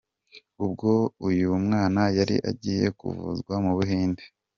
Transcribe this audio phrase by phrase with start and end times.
[0.65, 0.91] Ubwo
[1.27, 4.23] uyu mwana yari agiye kuvuzwa mu Buhinde.